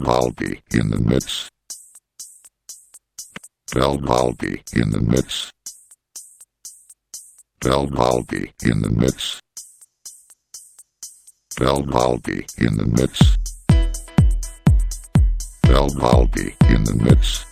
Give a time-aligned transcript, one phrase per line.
[0.00, 1.48] Baldi in the mix.
[3.74, 5.52] Baldi in the mix.
[7.60, 9.40] Baldi in the mix.
[11.58, 13.36] Baldi in the mix.
[15.62, 17.47] Baldi in the mix.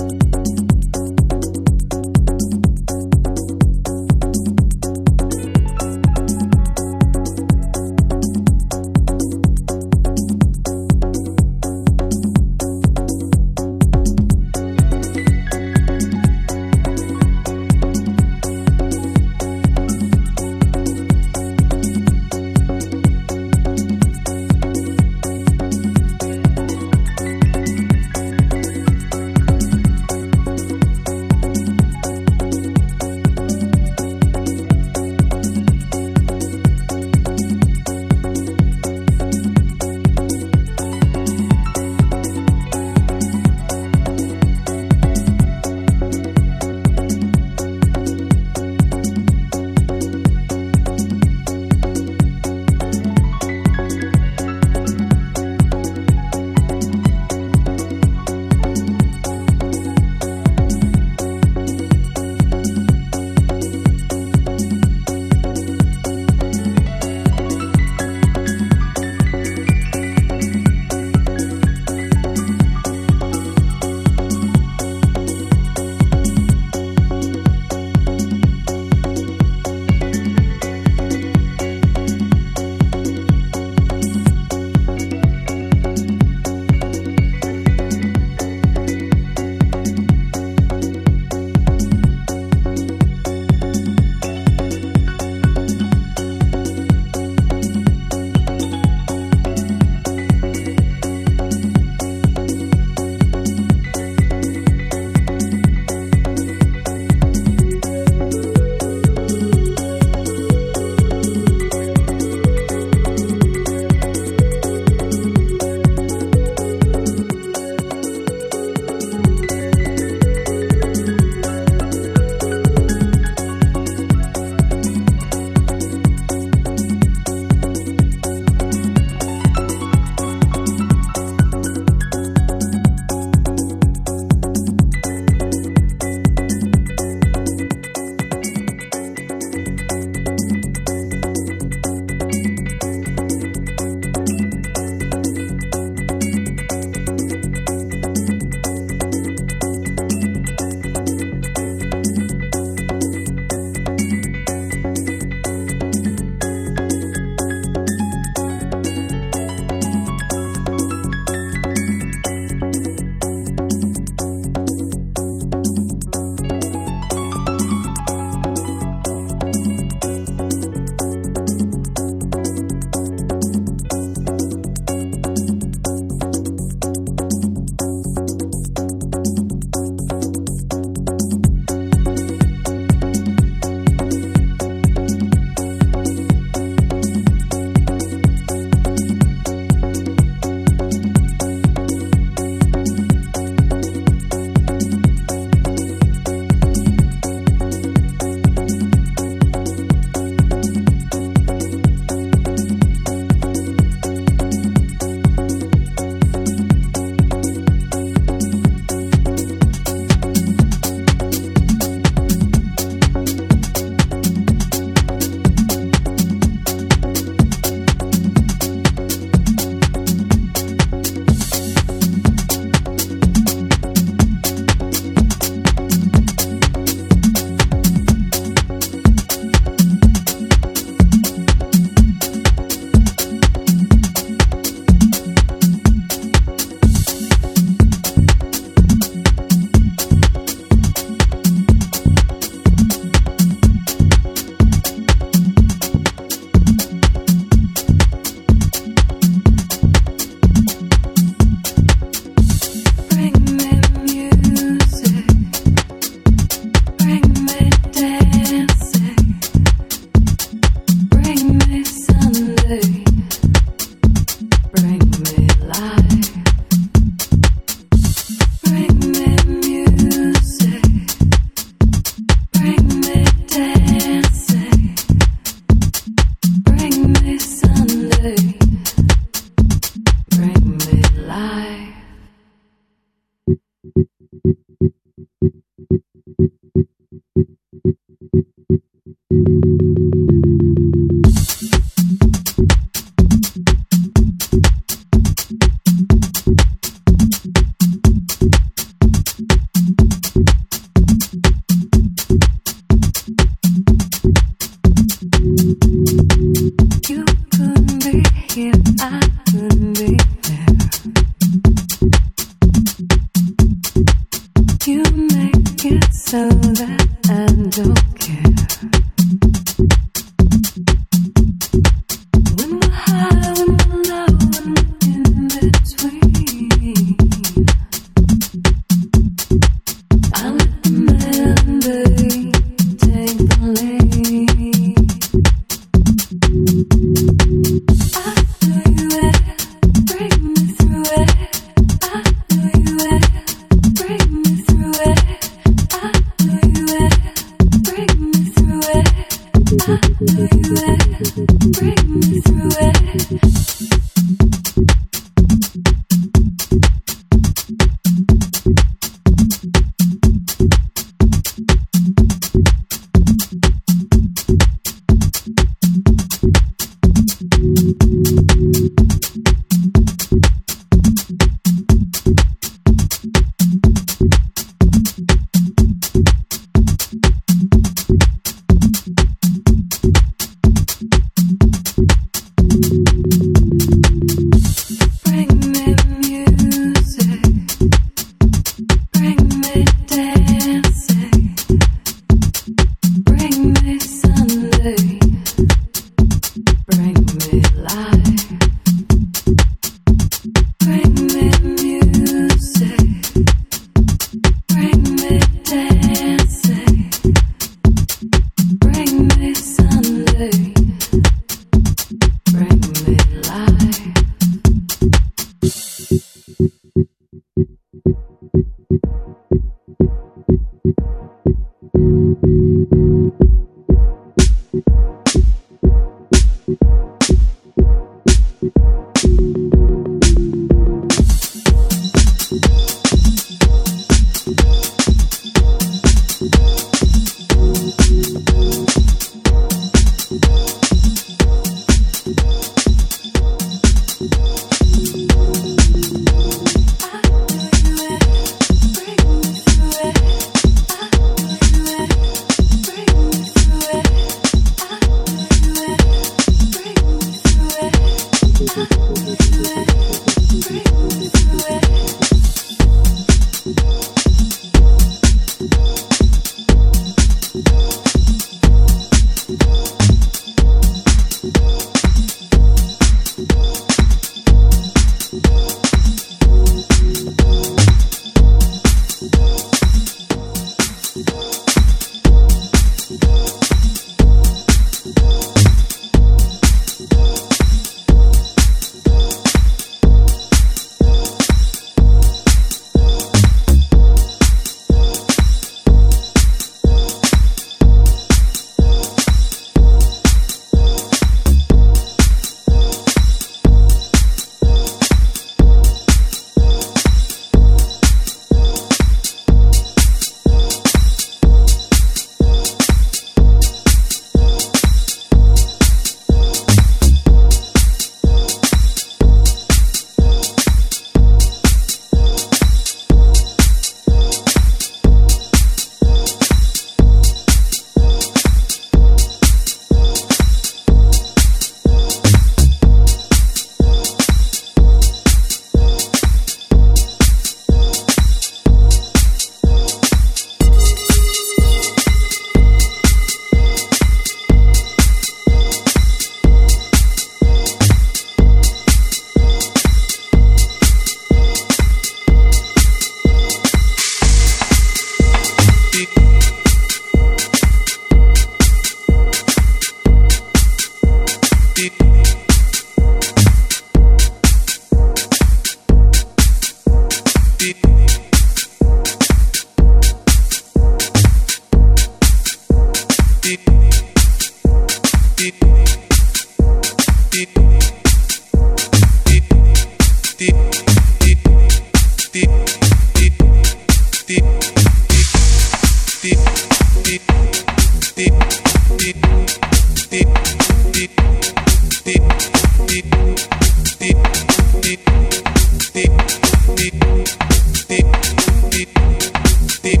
[599.82, 600.00] Deep,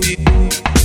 [0.00, 0.75] deep, deep.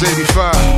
[0.00, 0.77] 85.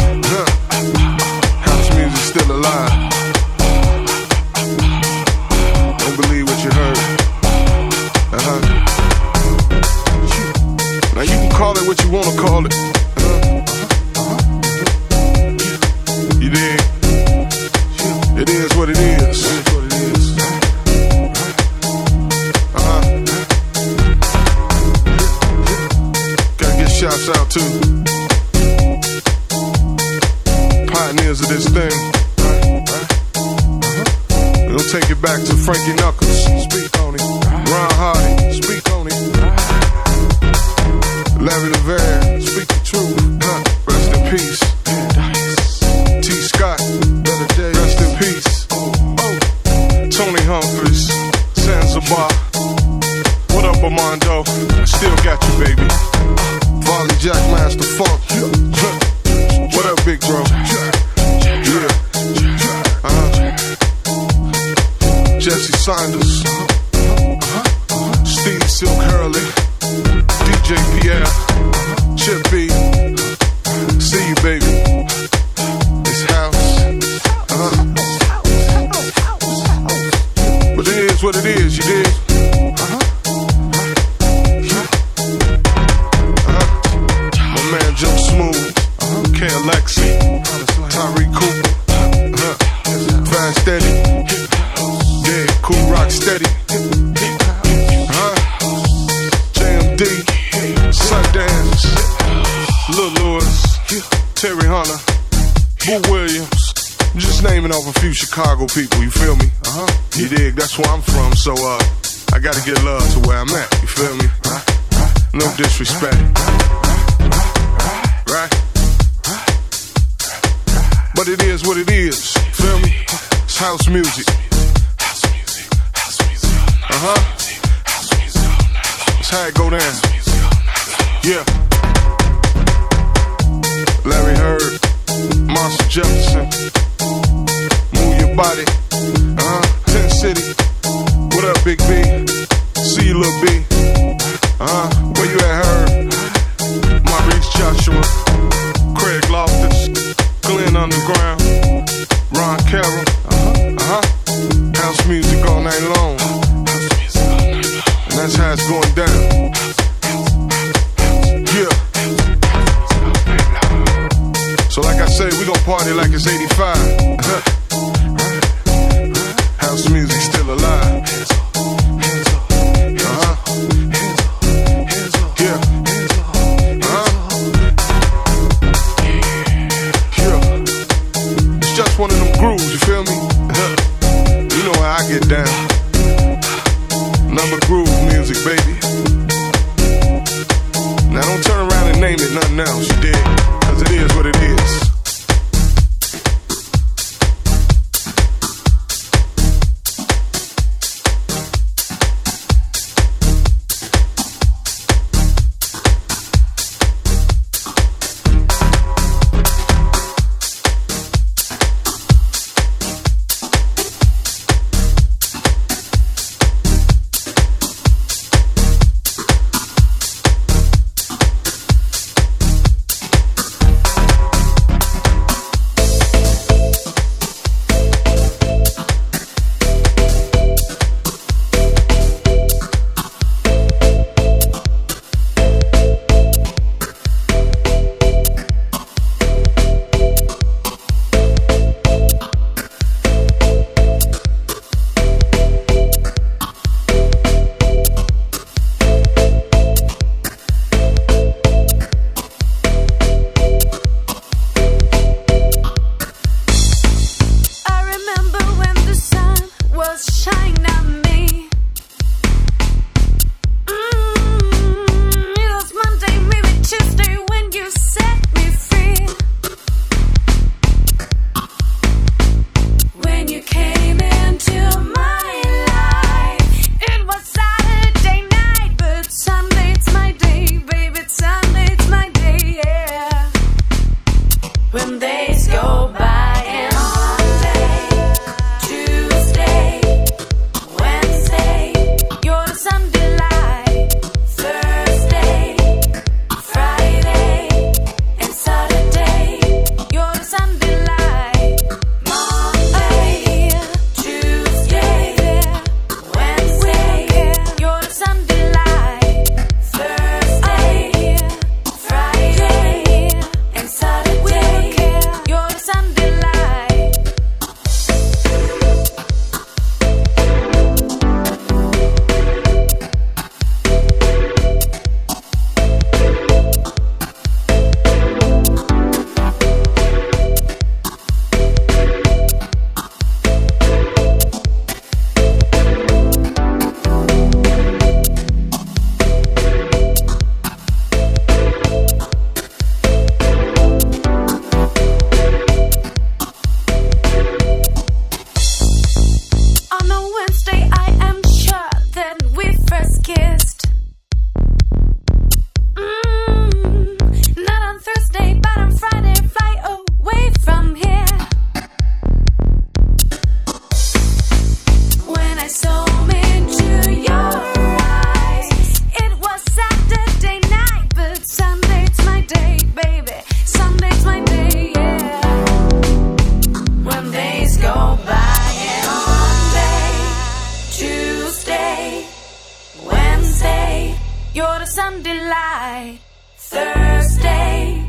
[384.32, 385.98] You're the Sunday light.
[386.36, 387.84] Thursday,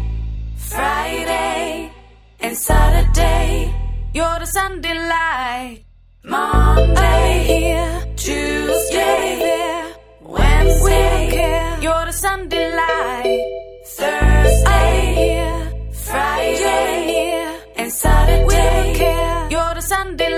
[0.55, 1.91] Friday,
[2.39, 3.75] and Saturday.
[4.11, 5.83] You're the Sunday light.
[6.23, 11.77] Monday here, Tuesday there, Wednesday care.
[11.79, 13.41] You're the Sunday light.
[13.85, 19.47] Thursday here, Friday here, and Saturday.
[19.51, 20.30] You're the Sunday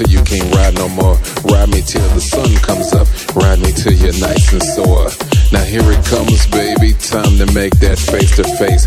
[0.00, 1.14] till you can't ride no more.
[1.44, 5.10] Ride me till the sun comes up, ride me till you're nice and sore.
[5.52, 8.86] Now here it comes, baby, time to make that face to face.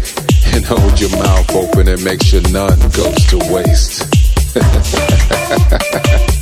[0.54, 4.10] And hold your mouth open and make sure none goes to waste.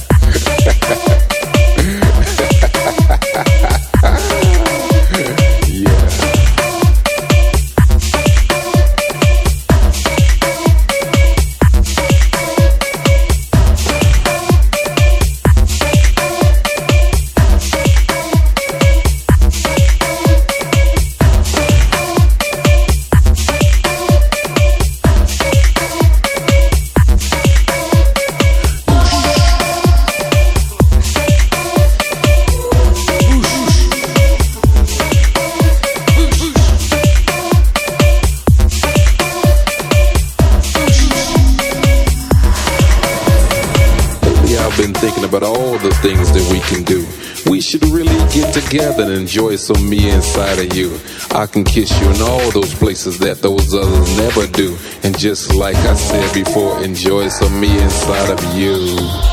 [46.71, 47.05] can do.
[47.49, 50.99] We should really get together and enjoy some me inside of you.
[51.31, 54.77] I can kiss you in all those places that those others never do.
[55.03, 59.30] And just like I said before, enjoy some me inside of you.